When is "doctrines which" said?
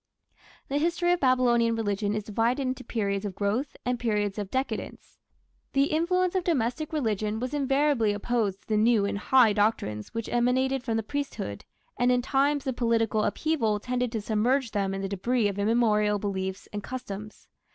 9.53-10.27